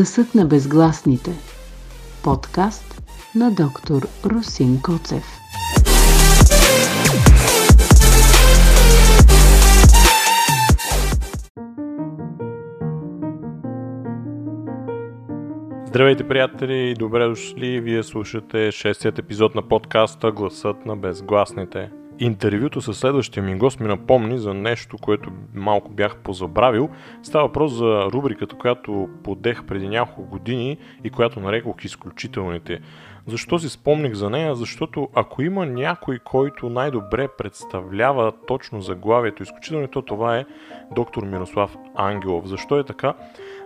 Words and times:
Гласът 0.00 0.34
на 0.34 0.46
безгласните. 0.46 1.30
Подкаст 2.24 3.02
на 3.34 3.50
доктор 3.50 4.08
Русин 4.24 4.82
Коцев. 4.82 5.24
Здравейте, 15.86 16.28
приятели, 16.28 16.94
добре 16.98 17.28
дошли. 17.28 17.80
Вие 17.80 18.02
слушате 18.02 18.70
шестият 18.72 19.18
епизод 19.18 19.54
на 19.54 19.62
подкаста 19.62 20.32
Гласът 20.32 20.86
на 20.86 20.96
безгласните. 20.96 21.90
Интервюто 22.22 22.80
със 22.80 22.98
следващия 22.98 23.42
ми 23.42 23.56
гост 23.56 23.80
ми 23.80 23.88
напомни 23.88 24.38
за 24.38 24.54
нещо, 24.54 24.98
което 24.98 25.30
малко 25.54 25.90
бях 25.90 26.16
позабравил. 26.16 26.88
Става 27.22 27.46
въпрос 27.46 27.72
за 27.72 28.04
рубриката, 28.12 28.56
която 28.56 29.08
подех 29.24 29.64
преди 29.66 29.88
няколко 29.88 30.30
години 30.30 30.78
и 31.04 31.10
която 31.10 31.40
нарекох 31.40 31.84
изключителните. 31.84 32.80
Защо 33.26 33.58
си 33.58 33.68
спомних 33.68 34.14
за 34.14 34.30
нея? 34.30 34.54
Защото 34.54 35.08
ако 35.14 35.42
има 35.42 35.66
някой, 35.66 36.18
който 36.18 36.70
най-добре 36.70 37.28
представлява 37.38 38.32
точно 38.46 38.80
заглавието 38.80 39.42
изключително, 39.42 39.88
това 39.88 40.36
е 40.36 40.44
доктор 40.94 41.22
Мирослав 41.22 41.76
Ангелов. 41.94 42.46
Защо 42.46 42.78
е 42.78 42.84
така? 42.84 43.14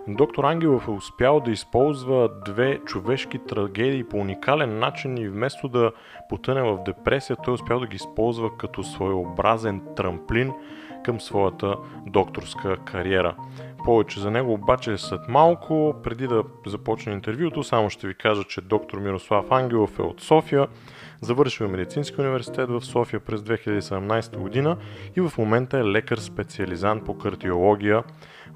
Доктор 0.07 0.43
Ангелов 0.43 0.87
е 0.87 0.91
успял 0.91 1.39
да 1.39 1.51
използва 1.51 2.29
две 2.45 2.79
човешки 2.85 3.39
трагедии 3.39 4.03
по 4.03 4.17
уникален 4.17 4.79
начин 4.79 5.17
и 5.17 5.29
вместо 5.29 5.67
да 5.67 5.91
потъне 6.29 6.61
в 6.61 6.83
депресия, 6.83 7.35
той 7.43 7.51
е 7.51 7.55
успял 7.55 7.79
да 7.79 7.87
ги 7.87 7.95
използва 7.95 8.57
като 8.57 8.83
своеобразен 8.83 9.81
трамплин 9.95 10.53
към 11.03 11.21
своята 11.21 11.75
докторска 12.07 12.77
кариера. 12.77 13.35
Повече 13.85 14.19
за 14.19 14.31
него 14.31 14.53
обаче 14.53 14.93
е 14.93 14.97
след 14.97 15.21
малко, 15.27 15.95
преди 16.03 16.27
да 16.27 16.43
започне 16.65 17.13
интервюто, 17.13 17.63
само 17.63 17.89
ще 17.89 18.07
ви 18.07 18.13
кажа, 18.13 18.43
че 18.43 18.61
доктор 18.61 18.97
Мирослав 18.97 19.51
Ангелов 19.51 19.99
е 19.99 20.01
от 20.01 20.21
София, 20.21 20.67
завършил 21.21 21.69
медицински 21.69 22.21
университет 22.21 22.69
в 22.69 22.81
София 22.81 23.19
през 23.19 23.41
2017 23.41 24.37
година 24.37 24.77
и 25.17 25.21
в 25.21 25.33
момента 25.37 25.77
е 25.77 25.83
лекар 25.83 26.17
специализант 26.17 27.05
по 27.05 27.17
кардиология 27.17 28.03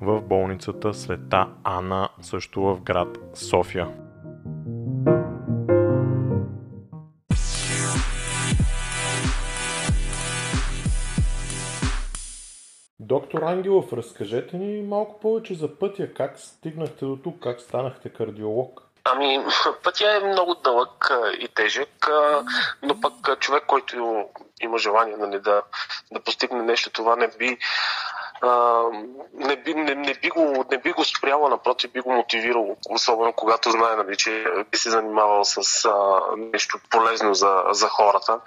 в 0.02 0.22
болницата 0.22 0.94
Света 0.94 1.48
Ана, 1.64 2.10
също 2.22 2.62
в 2.62 2.82
град 2.82 3.18
София. 3.34 3.88
Доктор 13.00 13.42
Ангелов, 13.42 13.94
разкажете 13.94 14.58
ни 14.58 14.82
малко 14.82 15.20
повече 15.20 15.54
за 15.54 15.76
пътя. 15.76 16.14
Как 16.14 16.40
стигнахте 16.40 17.06
до 17.06 17.16
тук? 17.16 17.40
Как 17.40 17.62
станахте 17.62 18.10
кардиолог? 18.10 18.89
Ами, 19.04 19.46
пътя 19.84 20.16
е 20.16 20.20
много 20.20 20.56
дълъг 20.56 21.12
и 21.40 21.48
тежък, 21.48 22.08
но 22.82 23.02
пък 23.02 23.40
човек, 23.40 23.64
който 23.68 24.26
има 24.62 24.78
желание 24.78 25.18
нали, 25.18 25.40
да, 25.40 25.62
да 26.12 26.20
постигне 26.20 26.62
нещо, 26.62 26.90
това 26.90 27.16
не 27.16 27.28
би 27.28 27.58
не, 29.34 29.56
би, 29.56 29.74
не, 29.74 29.96
не, 29.96 30.14
би 30.14 30.30
го, 30.30 30.66
не 30.72 30.78
би 30.78 30.92
го 30.92 31.04
спряло, 31.06 31.50
напротив, 31.50 31.92
би 31.92 32.00
го 32.00 32.14
мотивирало, 32.14 32.78
особено 32.90 33.34
когато 33.34 33.72
знае, 33.72 33.96
нали, 33.96 34.18
че 34.18 34.46
би 34.72 34.78
се 34.78 34.90
занимавал 34.90 35.44
с 35.44 35.86
а, 35.86 36.22
нещо 36.38 36.80
полезно 36.90 37.34
за, 37.34 37.64
за 37.72 37.88
хората. 37.88 38.40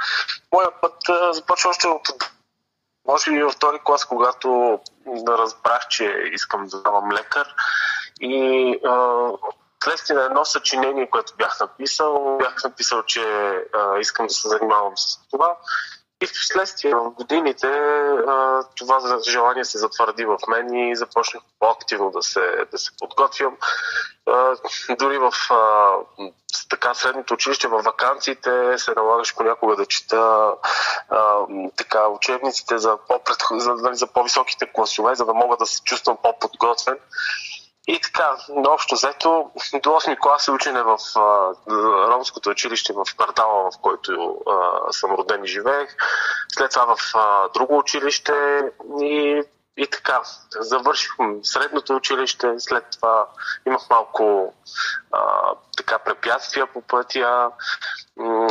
Моя 0.53 0.81
път 0.81 1.09
а, 1.09 1.33
започва 1.33 1.71
още 1.71 1.89
от 1.89 2.09
може 3.09 3.31
би 3.31 3.43
във 3.43 3.53
втори 3.53 3.79
клас, 3.85 4.05
когато 4.05 4.81
разбрах, 5.29 5.89
че 5.89 6.15
искам 6.33 6.67
да 6.67 6.79
ставам 6.79 7.13
лекар 7.13 7.55
и 8.21 8.75
а, 8.87 9.29
вследствие 9.83 10.17
на 10.17 10.25
едно 10.25 10.45
съчинение, 10.45 11.11
което 11.11 11.33
бях 11.37 11.61
написал, 11.61 12.37
бях 12.39 12.65
написал, 12.65 13.03
че 13.03 13.23
а, 13.75 13.99
искам 13.99 14.27
да 14.27 14.35
се 14.35 14.49
занимавам 14.49 14.93
с 14.97 15.19
това 15.31 15.57
и 16.23 16.27
в 16.27 16.47
следствие 16.47 16.95
в 16.95 17.11
годините 17.11 17.69
това 18.77 19.19
желание 19.29 19.65
се 19.65 19.79
затвърди 19.79 20.25
в 20.25 20.39
мен 20.49 20.75
и 20.75 20.97
започнах 20.97 21.43
по-активно 21.59 22.11
да 22.11 22.23
се, 22.23 22.67
да 22.71 22.79
се 22.79 22.91
подготвям. 23.01 23.57
Дори 24.99 25.19
в 25.19 25.33
така 26.71 26.95
средното 26.95 27.35
училище, 27.35 27.69
в 27.69 27.83
вакансиите 27.83 28.79
се 28.79 28.93
налагаш 28.97 29.35
понякога 29.37 29.77
да 29.77 29.87
чета 29.87 30.53
така, 31.77 32.09
учебниците 32.09 32.79
за, 32.79 32.99
за, 33.51 33.75
нали, 33.75 33.97
за 33.97 34.07
по-високите 34.07 34.73
класове, 34.73 35.15
за 35.15 35.25
да 35.25 35.35
мога 35.35 35.57
да 35.57 35.67
се 35.67 35.83
чувствам 35.83 36.17
по-подготвен. 36.23 36.99
И 37.89 38.01
така, 38.01 38.37
общо 38.69 38.95
взето, 38.95 39.51
до 39.75 39.91
8 39.91 40.19
клас 40.19 40.49
е 40.49 40.51
учене 40.51 40.83
в 40.83 40.99
а, 41.17 41.55
ромското 42.09 42.51
училище 42.51 42.93
в 42.93 43.05
квартала, 43.17 43.71
в 43.71 43.81
който 43.83 44.37
а, 44.51 44.93
съм 44.93 45.11
роден 45.11 45.45
и 45.45 45.49
живеех. 45.49 45.97
След 46.49 46.71
това 46.71 46.97
в 46.97 46.99
а, 47.15 47.49
друго 47.49 47.79
училище 47.79 48.63
и, 49.01 49.43
и 49.77 49.87
така. 49.87 50.21
Завърших 50.61 51.13
средното 51.43 51.97
училище, 51.97 52.55
след 52.59 52.85
това 52.93 53.27
имах 53.67 53.91
малко 53.91 54.55
а, 55.13 55.21
така 55.77 55.99
препятствия 55.99 56.67
по 56.67 56.83
пътя. 56.83 57.51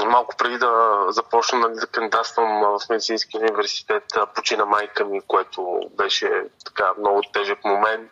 Малко 0.06 0.36
преди 0.38 0.58
да 0.58 1.06
започна 1.10 1.60
нали, 1.60 1.74
да 1.76 1.88
кандидатствам 1.88 2.62
в 2.62 2.90
медицински 2.90 3.38
университет, 3.38 4.04
почина 4.36 4.66
майка 4.66 5.06
ми, 5.06 5.22
което 5.28 5.80
беше 5.98 6.44
така 6.66 6.94
много 7.00 7.22
тежък 7.34 7.66
момент. 7.66 8.12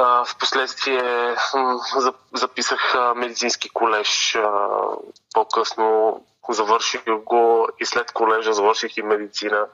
В 0.00 0.36
последствие 0.38 1.34
записах 2.32 2.94
медицински 3.16 3.68
колеж. 3.68 4.38
По-късно 5.34 6.20
завърших 6.50 7.04
го 7.24 7.68
и 7.80 7.86
след 7.86 8.12
колежа 8.12 8.52
завърших 8.52 8.96
и 8.96 9.02
медицина. 9.02 9.66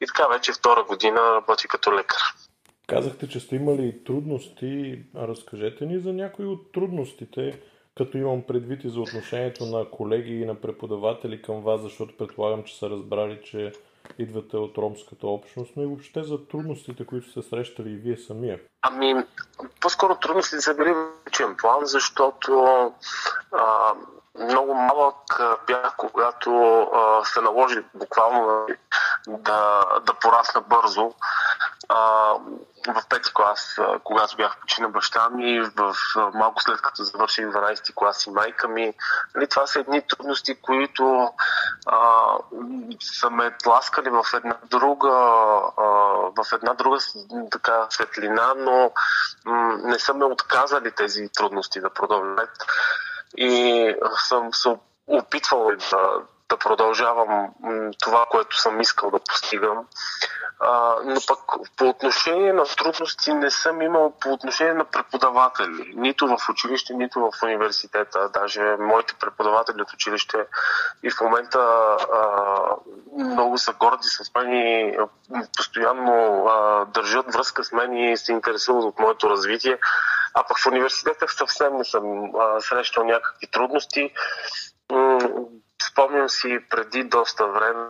И 0.00 0.06
така 0.06 0.28
вече 0.28 0.52
втора 0.52 0.84
година 0.84 1.20
работя 1.20 1.68
като 1.68 1.92
лекар. 1.92 2.18
Казахте, 2.86 3.28
че 3.28 3.40
сте 3.40 3.56
имали 3.56 4.04
трудности. 4.04 5.02
Разкажете 5.16 5.86
ни 5.86 5.98
за 5.98 6.12
някои 6.12 6.46
от 6.46 6.72
трудностите, 6.72 7.60
като 7.96 8.18
имам 8.18 8.42
предвид 8.42 8.84
и 8.84 8.88
за 8.88 9.00
отношението 9.00 9.66
на 9.66 9.90
колеги 9.90 10.40
и 10.40 10.44
на 10.44 10.54
преподаватели 10.54 11.42
към 11.42 11.62
вас, 11.62 11.80
защото 11.80 12.16
предполагам, 12.16 12.64
че 12.64 12.78
са 12.78 12.90
разбрали, 12.90 13.40
че 13.44 13.72
идвате 14.18 14.56
от 14.56 14.78
ромската 14.78 15.26
общност, 15.26 15.72
но 15.76 15.82
и 15.82 15.86
въобще 15.86 16.22
за 16.22 16.46
трудностите, 16.46 17.06
които 17.06 17.30
сте 17.30 17.42
срещали 17.42 17.88
и 17.88 17.96
вие 17.96 18.16
самия. 18.16 18.60
Ами, 18.82 19.24
по-скоро 19.80 20.14
трудностите 20.14 20.60
са 20.60 20.74
били 20.74 20.92
в 20.92 21.08
личен 21.28 21.56
план, 21.56 21.80
защото 21.82 22.92
а, 23.52 23.94
много 24.34 24.74
малък 24.74 25.40
бях, 25.66 25.94
когато 25.96 26.80
а, 26.82 27.24
се 27.24 27.40
наложи 27.40 27.84
буквално 27.94 28.66
да, 29.28 29.84
да 30.06 30.14
порасна 30.14 30.60
бързо. 30.60 31.12
А, 31.88 32.34
в 32.86 33.08
пети 33.08 33.34
клас, 33.34 33.76
когато 34.04 34.36
бях 34.36 34.60
почина 34.60 34.88
баща 34.88 35.30
ми, 35.30 35.60
в, 35.60 35.94
малко 36.34 36.62
след 36.62 36.80
като 36.80 37.02
завърших 37.02 37.44
12 37.44 37.94
клас 37.94 38.26
и 38.26 38.30
майка 38.30 38.68
ми. 38.68 38.94
Нали, 39.34 39.46
това 39.46 39.66
са 39.66 39.80
едни 39.80 40.02
трудности, 40.02 40.54
които 40.54 41.32
а, 41.86 42.26
са 43.00 43.30
ме 43.30 43.56
тласкали 43.62 44.10
в 44.10 44.24
една 44.34 44.56
друга, 44.70 45.10
а, 45.76 45.82
в 46.42 46.52
една 46.52 46.74
друга 46.74 46.98
така, 47.50 47.86
светлина, 47.90 48.54
но 48.56 48.92
м- 49.44 49.76
не 49.82 49.98
са 49.98 50.14
ме 50.14 50.24
отказали 50.24 50.92
тези 50.92 51.28
трудности 51.28 51.80
да 51.80 51.90
продължат. 51.90 52.66
И 53.36 53.94
съм 54.28 54.54
се 54.54 54.76
опитвал 55.06 55.70
да, 55.90 56.22
да 56.52 56.58
продължавам 56.58 57.48
това, 58.00 58.26
което 58.30 58.60
съм 58.60 58.80
искал 58.80 59.10
да 59.10 59.18
постигам. 59.18 59.86
А, 60.60 60.96
но 61.04 61.20
пък 61.28 61.38
по 61.76 61.88
отношение 61.88 62.52
на 62.52 62.64
трудности 62.64 63.34
не 63.34 63.50
съм 63.50 63.82
имал 63.82 64.12
по 64.20 64.32
отношение 64.32 64.74
на 64.74 64.84
преподаватели. 64.84 65.92
Нито 65.96 66.26
в 66.26 66.48
училище, 66.50 66.94
нито 66.94 67.20
в 67.20 67.42
университета. 67.42 68.28
Даже 68.34 68.76
моите 68.78 69.14
преподаватели 69.14 69.82
от 69.82 69.92
училище 69.92 70.36
и 71.02 71.10
в 71.10 71.20
момента 71.20 71.58
а, 71.58 72.26
много 73.18 73.58
са 73.58 73.72
горди 73.72 74.08
с 74.08 74.34
мен 74.34 74.52
и 74.52 74.96
постоянно 75.56 76.46
а, 76.46 76.84
държат 76.84 77.34
връзка 77.34 77.64
с 77.64 77.72
мен 77.72 77.96
и 77.96 78.16
се 78.16 78.32
интересуват 78.32 78.84
от 78.84 78.98
моето 78.98 79.30
развитие. 79.30 79.78
А 80.34 80.42
пък 80.48 80.58
в 80.58 80.66
университета 80.66 81.26
съвсем 81.28 81.76
не 81.76 81.84
съм 81.84 82.34
а, 82.40 82.60
срещал 82.60 83.04
някакви 83.04 83.46
трудности. 83.46 84.12
Спомням 85.92 86.28
си 86.28 86.58
преди 86.70 87.04
доста 87.04 87.46
време, 87.46 87.86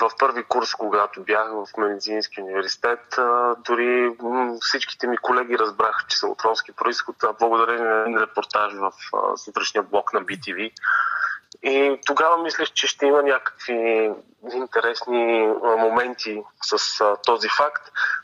в 0.00 0.10
първи 0.18 0.44
курс, 0.44 0.74
когато 0.74 1.22
бях 1.22 1.48
в 1.48 1.66
медицински 1.78 2.42
университет, 2.42 3.18
дори 3.58 4.16
всичките 4.60 5.06
ми 5.06 5.16
колеги 5.16 5.58
разбраха, 5.58 6.06
че 6.08 6.18
са 6.18 6.26
от 6.26 6.42
ромски 6.42 6.72
происход, 6.72 7.16
благодарение 7.40 8.04
на 8.06 8.20
репортаж 8.20 8.72
в 8.74 8.92
сутрешния 9.36 9.82
блок 9.82 10.12
на 10.12 10.20
BTV. 10.20 10.72
И 11.62 11.98
тогава 12.06 12.42
мислех, 12.42 12.72
че 12.72 12.86
ще 12.86 13.06
има 13.06 13.22
някакви 13.22 14.10
интересни 14.54 15.48
моменти 15.78 16.42
с 16.62 17.00
а, 17.00 17.16
този 17.16 17.48
факт, 17.48 17.82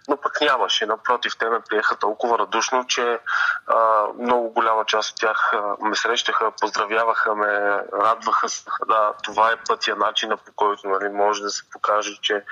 но 0.08 0.16
пък 0.16 0.40
нямаше. 0.40 0.86
Напротив, 0.86 1.32
те 1.38 1.48
ме 1.48 1.60
приеха 1.60 1.96
толкова 1.96 2.38
радушно, 2.38 2.86
че 2.86 3.18
а, 3.66 4.04
много 4.18 4.50
голяма 4.50 4.84
част 4.84 5.10
от 5.10 5.20
тях 5.20 5.52
а, 5.52 5.88
ме 5.88 5.96
срещаха, 5.96 6.50
поздравяваха 6.60 7.34
ме, 7.34 7.78
радваха 7.92 8.48
се. 8.48 8.64
Да, 8.88 9.12
това 9.24 9.50
е 9.50 9.64
пътя, 9.68 9.96
начина 9.96 10.36
по 10.36 10.52
който 10.56 10.88
нали, 10.88 11.08
може 11.08 11.42
да 11.42 11.50
се 11.50 11.70
покаже, 11.72 12.18
че 12.22 12.44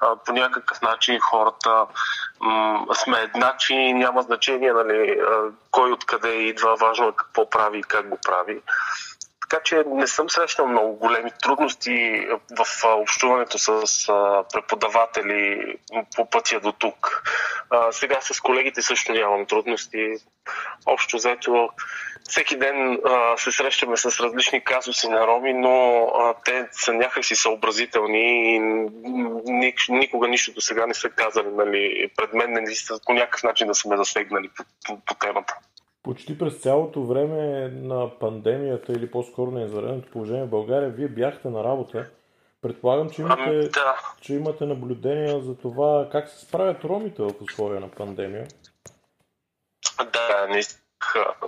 а, 0.00 0.16
по 0.16 0.32
някакъв 0.32 0.82
начин 0.82 1.20
хората 1.20 1.86
м- 2.40 2.86
сме 2.94 3.20
еднакви, 3.20 3.92
няма 3.92 4.22
значение 4.22 4.72
нали, 4.72 5.20
а, 5.20 5.50
кой 5.70 5.92
откъде 5.92 6.28
идва, 6.28 6.76
важно 6.76 7.08
е 7.08 7.16
какво 7.16 7.50
прави 7.50 7.78
и 7.78 7.82
как 7.82 8.08
го 8.08 8.18
прави. 8.26 8.62
Така 9.48 9.62
че 9.62 9.84
не 9.86 10.06
съм 10.06 10.30
срещал 10.30 10.66
много 10.66 10.96
големи 10.96 11.30
трудности 11.42 12.26
в 12.30 12.84
общуването 12.84 13.58
с 13.58 14.06
преподаватели 14.52 15.74
по 16.16 16.30
пътя 16.30 16.60
до 16.60 16.72
тук. 16.72 17.22
Сега 17.90 18.20
с 18.20 18.40
колегите 18.40 18.82
също 18.82 19.12
нямам 19.12 19.46
трудности. 19.46 20.14
Общо 20.86 21.16
взето, 21.16 21.68
всеки 22.28 22.56
ден 22.56 23.00
се 23.36 23.52
срещаме 23.52 23.96
с 23.96 24.20
различни 24.20 24.64
казуси 24.64 25.08
на 25.08 25.26
роми, 25.26 25.52
но 25.52 26.06
те 26.44 26.68
са 26.72 26.92
някакси 26.92 27.36
съобразителни 27.36 28.54
и 28.56 28.60
никога 29.88 30.28
нищо 30.28 30.52
до 30.52 30.60
сега 30.60 30.86
не 30.86 30.94
са 30.94 31.10
казали 31.10 31.48
нали, 31.52 32.10
пред 32.16 32.34
мен, 32.34 32.52
не 32.52 32.74
са 32.74 33.00
по 33.06 33.12
някакъв 33.12 33.42
начин 33.42 33.66
да 33.66 33.74
са 33.74 33.88
ме 33.88 33.96
засегнали 33.96 34.48
по, 34.56 34.64
по, 34.86 35.00
по 35.00 35.14
темата 35.14 35.54
почти 36.08 36.38
през 36.38 36.54
цялото 36.54 37.02
време 37.02 37.68
на 37.68 38.18
пандемията 38.18 38.92
или 38.92 39.10
по-скоро 39.10 39.50
на 39.50 39.62
извънредното 39.62 40.10
положение 40.10 40.44
в 40.44 40.50
България, 40.50 40.88
вие 40.88 41.08
бяхте 41.08 41.48
на 41.48 41.64
работа. 41.64 42.06
Предполагам, 42.62 43.10
че 43.10 43.22
имате, 43.22 43.42
ами, 43.46 43.68
да. 43.68 43.98
че 44.20 44.34
имате 44.34 44.66
наблюдения 44.66 45.40
за 45.40 45.56
това 45.56 46.08
как 46.12 46.28
се 46.28 46.46
справят 46.46 46.84
ромите 46.84 47.22
в 47.22 47.30
условия 47.40 47.80
на 47.80 47.88
пандемия. 47.88 48.46
Да, 50.12 50.46
не 50.50 50.60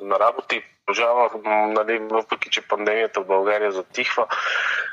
на 0.03 0.19
работа 0.19 0.57
и 0.57 0.63
продължава, 0.87 1.31
нали, 1.69 1.99
въпреки 1.99 2.51
че 2.51 2.69
пандемията 2.69 3.21
в 3.21 3.27
България 3.27 3.73
затихва. 3.73 4.27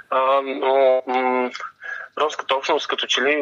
А, 0.09 0.41
но 0.41 1.03
м- 1.07 1.51
ромската 2.21 2.55
общност 2.55 2.87
като 2.87 3.07
че 3.07 3.21
ли 3.21 3.41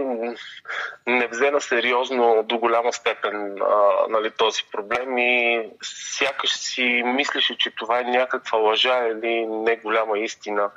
не 1.07 1.27
взе 1.27 1.51
на 1.51 1.61
сериозно 1.61 2.43
до 2.43 2.57
голяма 2.57 2.93
степен 2.93 3.57
а, 3.61 4.07
нали, 4.09 4.31
този 4.31 4.63
проблем 4.71 5.17
и 5.17 5.69
сякаш 6.17 6.57
си 6.57 7.03
мислеше, 7.05 7.57
че 7.57 7.75
това 7.75 7.99
е 7.99 8.03
някаква 8.03 8.57
лъжа 8.57 9.07
или 9.07 9.45
не 9.45 9.75
голяма 9.75 10.19
истина. 10.19 10.69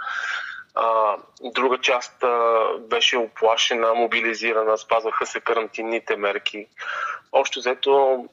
А, 0.75 1.17
друга 1.41 1.79
част 1.79 2.23
а, 2.23 2.69
беше 2.79 3.17
оплашена, 3.17 3.95
мобилизирана, 3.95 4.79
спазваха 4.79 5.27
се 5.27 5.41
карантинните 5.41 6.17
мерки. 6.17 6.67
Общо 7.33 7.59
взето 7.61 8.25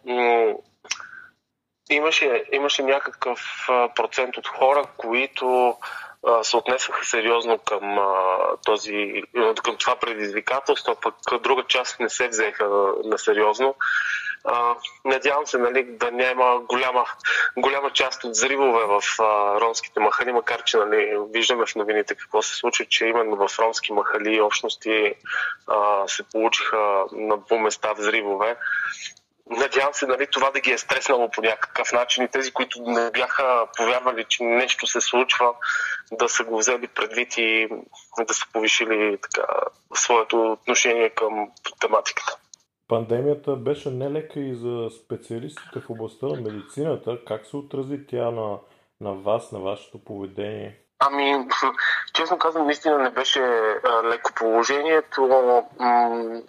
имаше, 1.90 2.44
имаше 2.52 2.84
някакъв 2.84 3.40
процент 3.96 4.38
от 4.38 4.48
хора, 4.48 4.86
които 4.98 5.78
се 6.44 6.58
отнесаха 6.58 7.06
сериозно 7.06 7.58
към, 7.58 7.98
този, 8.66 9.24
към 9.64 9.78
това 9.78 9.96
предизвикателство, 9.96 10.96
пък 11.02 11.42
друга 11.42 11.64
част 11.68 12.00
не 12.00 12.10
се 12.10 12.28
взеха 12.28 12.68
на 13.04 13.18
сериозно. 13.18 13.76
надявам 15.06 15.48
се 15.48 15.58
нали, 15.58 15.84
да 15.84 16.12
няма 16.12 16.60
голяма, 16.60 17.06
голяма 17.58 17.92
част 17.92 18.24
от 18.24 18.32
взривове 18.32 18.84
в 18.86 19.02
ромските 19.62 20.00
махали, 20.00 20.32
макар 20.32 20.64
че 20.64 20.78
нали, 20.78 21.18
виждаме 21.34 21.66
в 21.66 21.76
новините 21.76 22.16
какво 22.16 22.42
се 22.42 22.56
случва, 22.56 22.86
че 22.86 23.06
именно 23.06 23.36
в 23.36 23.60
ромски 23.60 23.94
махали 23.94 24.42
общности 24.42 25.16
се 26.08 26.24
получиха 26.24 27.04
на 27.12 27.38
дву 27.38 27.58
места 27.58 27.94
взривове. 27.94 28.56
Надявам 29.50 29.94
се 29.94 30.08
нали, 30.08 30.28
това 30.32 30.52
да 30.52 30.60
ги 30.60 30.72
е 30.72 30.78
стреснало 30.78 31.30
по 31.32 31.42
някакъв 31.42 31.92
начин 31.94 32.24
и 32.24 32.28
тези, 32.28 32.52
които 32.52 32.82
не 32.82 33.12
бяха 33.12 33.68
повярвали, 33.78 34.26
че 34.30 34.44
нещо 34.44 34.88
се 34.88 35.02
случва, 35.02 35.54
да 36.12 36.30
са 36.30 36.44
го 36.44 36.58
взели 36.58 36.88
предвид 36.88 37.38
и 37.38 37.68
да 38.28 38.34
са 38.34 38.46
повишили 38.54 39.18
така, 39.22 39.48
своето 39.94 40.52
отношение 40.52 41.10
към 41.10 41.52
тематиката. 41.80 42.38
Пандемията 42.88 43.56
беше 43.56 43.90
нелека 43.90 44.40
и 44.40 44.56
за 44.56 44.90
специалистите 45.04 45.80
в 45.80 45.90
областта 45.90 46.28
на 46.28 46.42
медицината. 46.42 47.18
Как 47.28 47.46
се 47.46 47.58
отрази 47.58 48.00
тя 48.08 48.32
на, 48.32 48.60
на 49.02 49.14
вас, 49.14 49.52
на 49.52 49.60
вашето 49.60 50.04
поведение? 50.04 50.85
Ами, 51.00 51.48
честно 52.14 52.38
казвам, 52.38 52.66
наистина 52.66 52.98
не 52.98 53.10
беше 53.10 53.42
а, 53.42 54.04
леко 54.04 54.32
положението. 54.36 55.28
М- 55.80 56.42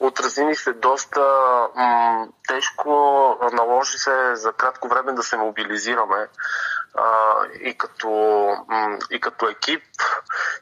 отрази 0.00 0.44
ни 0.44 0.54
се 0.54 0.72
доста 0.72 1.20
м- 1.74 2.26
тежко. 2.48 2.90
Наложи 3.52 3.98
се 3.98 4.34
за 4.34 4.52
кратко 4.52 4.88
време 4.88 5.12
да 5.12 5.22
се 5.22 5.36
мобилизираме 5.36 6.28
а, 6.94 7.34
и, 7.60 7.78
като, 7.78 8.08
м- 8.68 8.98
и 9.10 9.20
като 9.20 9.48
екип, 9.48 9.82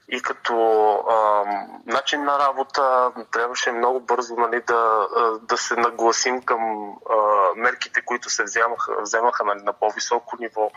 и 0.09 0.23
като 0.23 0.93
а, 1.11 1.45
начин 1.87 2.25
на 2.25 2.39
работа. 2.39 3.13
Трябваше 3.31 3.73
много 3.73 4.01
бързо 4.01 4.37
нали, 4.37 4.63
да, 4.67 5.09
да 5.43 5.57
се 5.57 5.77
нагласим 5.77 6.43
към 6.43 6.93
а, 7.11 7.15
мерките, 7.57 8.03
които 8.05 8.31
се 8.31 8.45
вземаха, 8.45 8.93
вземаха 9.01 9.45
нали, 9.45 9.63
на 9.63 9.73
по-високо 9.73 10.37
ниво 10.41 10.71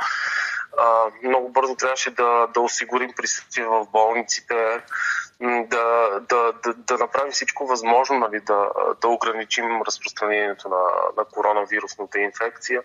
а, 0.77 1.11
много 1.23 1.49
бързо 1.49 1.75
трябваше 1.75 2.11
да, 2.11 2.47
да 2.53 2.61
осигурим 2.61 3.13
присъствие 3.17 3.65
в 3.65 3.87
болниците, 3.91 4.81
да, 5.41 6.19
да, 6.29 6.53
да, 6.63 6.73
да 6.73 6.97
направим 6.97 7.31
всичко 7.31 7.67
възможно, 7.67 8.19
нали, 8.19 8.39
да, 8.39 8.69
да 9.01 9.07
ограничим 9.07 9.81
разпространението 9.87 10.69
на, 10.69 10.83
на 11.17 11.25
коронавирусната 11.25 12.19
инфекция. 12.19 12.83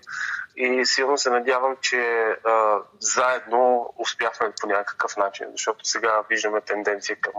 И 0.56 0.84
силно 0.84 1.18
се 1.18 1.30
надявам, 1.30 1.76
че 1.80 1.96
а, 2.44 2.78
заедно 3.00 3.94
успяхме 3.98 4.52
по 4.60 4.66
някакъв 4.66 5.16
начин, 5.16 5.46
защото 5.52 5.84
сега 5.84 6.22
виждаме 6.30 6.60
тенденция 6.60 7.16
към 7.16 7.32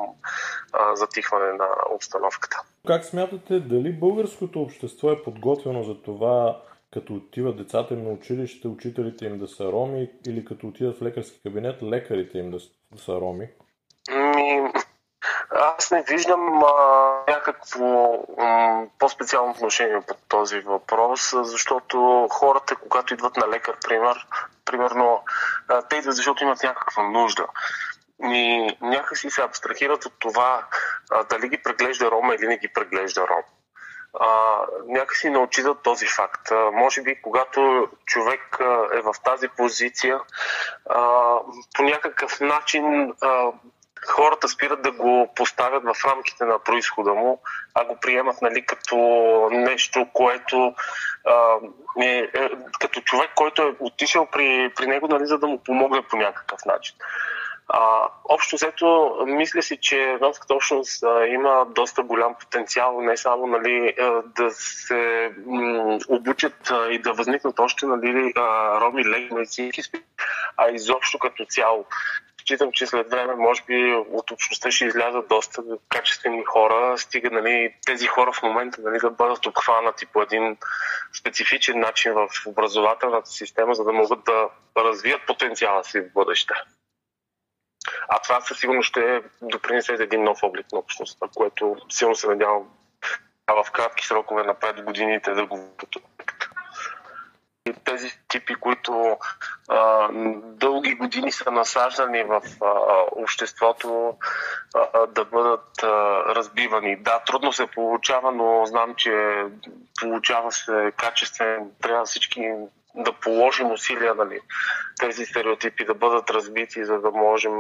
а, 0.73 0.95
затихване 0.95 1.53
на 1.53 1.67
обстановката. 1.89 2.61
Как 2.88 3.05
смятате, 3.05 3.59
дали 3.59 3.94
българското 3.94 4.61
общество 4.61 5.11
е 5.11 5.23
подготвено 5.23 5.83
за 5.83 6.01
това 6.01 6.61
като 6.94 7.13
отиват 7.13 7.57
децата 7.57 7.94
им 7.94 8.04
на 8.04 8.10
училище, 8.10 8.68
учителите 8.68 9.25
им 9.25 9.39
да 9.39 9.48
са 9.48 9.63
роми 9.63 10.12
или 10.28 10.45
като 10.45 10.68
отидат 10.68 10.98
в 10.98 11.01
лекарски 11.01 11.42
кабинет, 11.44 11.84
лекарите 11.84 12.38
им 12.38 12.51
да 12.51 12.60
са 12.98 13.13
роми? 13.13 13.50
Ми, 14.12 14.72
аз 15.51 15.92
не 15.92 16.04
виждам 16.04 16.63
а, 16.63 17.23
някакво 17.28 17.85
м, 18.38 18.88
по-специално 19.00 19.52
отношение 19.52 20.02
по 20.07 20.14
този 20.28 20.59
въпрос, 20.59 21.33
защото 21.42 22.28
хората, 22.31 22.76
когато 22.76 23.14
идват 23.14 23.38
на 23.38 23.47
лекар, 23.47 23.78
пример, 23.88 24.28
примерно, 24.66 25.23
а, 25.68 25.81
те 25.81 25.95
идват, 25.95 26.16
защото 26.16 26.44
имат 26.44 26.64
някаква 26.64 27.04
нужда. 27.04 27.47
И 28.23 28.78
някакси 28.81 29.30
се 29.30 29.42
абстрахират 29.42 30.06
от 30.06 30.14
това 30.19 30.68
а, 31.11 31.23
дали 31.23 31.50
ги 31.50 31.57
преглежда 31.64 32.11
Рома 32.11 32.35
или 32.35 32.47
не 32.47 32.57
ги 32.57 32.68
преглежда 32.73 33.28
Ром 33.28 33.44
а, 34.19 34.62
някакси 34.88 35.30
не 35.30 35.38
отчитат 35.38 35.78
този 35.83 36.07
факт. 36.07 36.52
А, 36.52 36.71
може 36.71 37.02
би, 37.02 37.21
когато 37.21 37.88
човек 38.06 38.57
а, 38.59 38.88
е 38.94 39.02
в 39.02 39.14
тази 39.24 39.47
позиция, 39.47 40.19
а, 40.90 41.33
по 41.76 41.83
някакъв 41.83 42.40
начин 42.40 43.14
а, 43.21 43.52
хората 44.06 44.47
спират 44.47 44.81
да 44.81 44.92
го 44.92 45.33
поставят 45.36 45.83
в 45.83 46.06
рамките 46.06 46.45
на 46.45 46.59
происхода 46.59 47.14
му, 47.14 47.42
а 47.74 47.86
го 47.86 47.97
приемат 48.02 48.42
нали, 48.42 48.66
като 48.66 48.97
нещо, 49.52 50.07
което 50.14 50.74
а, 51.26 51.56
е, 52.02 52.30
е, 52.33 52.50
като 52.80 53.02
човек, 53.02 53.30
който 53.36 53.62
е 53.62 53.76
отишъл 53.80 54.26
при, 54.26 54.74
при 54.76 54.88
него, 54.88 55.07
нали, 55.07 55.26
за 55.26 55.38
да 55.38 55.47
му 55.47 55.64
помогне 55.64 56.02
по 56.02 56.18
някакъв 56.18 56.59
начин. 56.66 56.95
А, 57.69 58.09
общо 58.30 58.56
взето, 58.56 59.18
мисля 59.26 59.62
си, 59.62 59.78
че 59.81 60.18
ромската 60.21 60.54
общност 60.54 61.04
а, 61.04 61.28
има 61.28 61.66
доста 61.76 62.04
голям 62.04 62.36
потенциал, 62.40 63.02
не 63.02 63.18
само 63.18 63.47
нали, 63.47 63.94
а, 64.00 64.21
да 64.38 64.52
се 64.52 65.31
м, 65.45 66.00
обучат 66.09 66.71
а, 66.71 66.90
и 66.90 67.00
да 67.00 67.14
възникнат 67.14 67.59
още 67.59 67.86
нали, 67.86 68.33
а, 68.36 68.81
роми 68.81 69.04
медицински 69.31 69.81
а 70.57 70.69
изобщо 70.69 71.19
като 71.19 71.45
цяло. 71.45 71.86
Считам, 72.42 72.71
че 72.71 72.88
след 72.88 73.09
време, 73.09 73.36
може 73.36 73.64
би, 73.68 73.94
от 74.12 74.31
общността 74.31 74.71
ще 74.71 74.86
излязат 74.86 75.28
доста 75.28 75.64
качествени 75.90 76.44
хора, 76.45 76.97
стига 76.97 77.30
нали, 77.31 77.76
тези 77.86 78.07
хора 78.07 78.31
в 78.31 78.44
момента 78.44 78.81
нали, 78.81 79.00
да 79.00 79.09
бъдат 79.09 79.45
обхванати 79.45 80.06
по 80.06 80.21
един 80.21 80.57
специфичен 81.19 81.80
начин 81.80 82.14
в 82.14 82.28
образователната 82.45 83.30
система, 83.30 83.76
за 83.76 83.83
да 83.83 83.94
могат 83.94 84.24
да 84.26 84.50
развият 84.78 85.21
потенциала 85.28 85.83
си 85.83 86.00
в 86.00 86.14
бъдеще. 86.14 86.54
А 88.09 88.19
това 88.19 88.41
със 88.41 88.59
сигурност 88.59 88.89
ще 88.89 89.21
допринесе 89.41 89.97
за 89.97 90.03
един 90.03 90.23
нов 90.23 90.44
облик 90.44 90.65
на 90.73 90.79
общността, 90.79 91.27
което 91.35 91.75
силно 91.89 92.15
се 92.15 92.27
надявам 92.27 92.63
в 93.47 93.71
кратки 93.71 94.06
срокове 94.06 94.44
на 94.44 94.56
5 94.56 94.83
годините 94.83 95.33
да 95.33 95.45
го 95.45 95.59
тези 97.85 98.19
типи, 98.27 98.56
които 98.56 99.17
а, 99.69 100.09
дълги 100.44 100.95
години 100.95 101.31
са 101.31 101.51
насаждани 101.51 102.23
в 102.23 102.41
а, 102.61 102.71
обществото, 103.11 104.13
а, 104.75 105.07
да 105.07 105.25
бъдат 105.25 105.83
а, 105.83 105.87
разбивани. 106.35 106.95
Да, 106.95 107.19
трудно 107.19 107.53
се 107.53 107.67
получава, 107.67 108.31
но 108.31 108.65
знам, 108.65 108.95
че 108.95 109.44
получава 110.01 110.51
се 110.51 110.91
качествен. 110.97 111.71
Трябва 111.81 112.06
всички 112.06 112.51
да 112.97 113.13
положим 113.13 113.71
усилия 113.71 114.16
нали, 114.16 114.39
тези 114.99 115.25
стереотипи 115.25 115.85
да 115.85 115.94
бъдат 115.94 116.30
разбити, 116.30 116.85
за 116.85 117.01
да 117.01 117.11
можем 117.11 117.54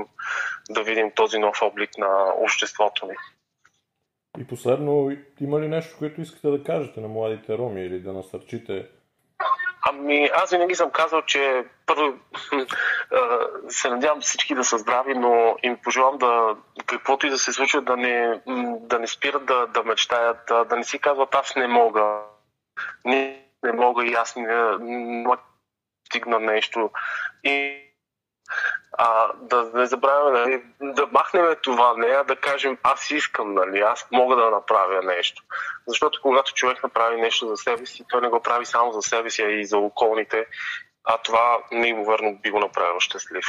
да 0.69 0.83
видим 0.83 1.11
този 1.15 1.39
нов 1.39 1.61
облик 1.61 1.89
на 1.97 2.33
обществото 2.37 3.05
ни. 3.05 3.15
И 4.39 4.47
последно, 4.47 5.11
има 5.41 5.61
ли 5.61 5.67
нещо, 5.67 5.95
което 5.97 6.21
искате 6.21 6.47
да 6.47 6.63
кажете 6.63 6.99
на 6.99 7.07
младите 7.07 7.57
роми 7.57 7.81
или 7.81 7.99
да 7.99 8.13
насърчите 8.13 8.87
Ами, 9.89 10.29
аз 10.33 10.49
винаги 10.51 10.75
съм 10.75 10.91
казал, 10.91 11.21
че 11.21 11.65
първо 11.85 12.13
се 13.69 13.89
надявам 13.89 14.21
всички 14.21 14.55
да 14.55 14.63
са 14.63 14.77
здрави, 14.77 15.13
но 15.13 15.55
им 15.63 15.77
пожелавам 15.83 16.17
да, 16.17 16.55
каквото 16.85 17.27
и 17.27 17.29
да 17.29 17.37
се 17.37 17.53
случва, 17.53 17.81
да 17.81 17.97
не, 17.97 18.41
да 18.81 18.99
не 18.99 19.07
спират 19.07 19.45
да, 19.45 19.67
да 19.67 19.83
мечтаят, 19.83 20.37
да, 20.69 20.75
не 20.75 20.83
си 20.83 20.99
казват 20.99 21.35
аз 21.35 21.55
не 21.55 21.67
мога, 21.67 22.21
не, 23.05 23.46
не 23.63 23.71
мога 23.71 24.05
и 24.05 24.13
аз 24.13 24.35
не, 24.35 24.77
стигна 26.07 26.39
нещо. 26.39 26.91
И 27.43 27.83
а, 28.91 29.33
да 29.41 29.71
не 29.73 29.85
забравяме, 29.85 30.39
нали, 30.39 30.63
да 30.81 31.07
махнем 31.07 31.55
това, 31.63 31.93
не 31.97 32.07
а 32.07 32.23
да 32.23 32.35
кажем 32.35 32.77
аз 32.83 33.11
искам, 33.11 33.53
нали, 33.53 33.79
аз 33.79 34.07
мога 34.11 34.35
да 34.35 34.49
направя 34.49 35.01
нещо. 35.01 35.43
Защото 35.87 36.19
когато 36.21 36.53
човек 36.53 36.83
направи 36.83 37.21
нещо 37.21 37.47
за 37.47 37.57
себе 37.57 37.85
си, 37.85 38.05
той 38.09 38.21
не 38.21 38.27
го 38.27 38.39
прави 38.39 38.65
само 38.65 38.91
за 38.91 39.01
себе 39.01 39.29
си, 39.29 39.41
а 39.41 39.49
и 39.49 39.65
за 39.65 39.77
околните, 39.77 40.45
а 41.03 41.17
това 41.17 41.57
неимоверно 41.71 42.39
би 42.41 42.49
го 42.49 42.59
направило 42.59 42.99
щастлив. 42.99 43.45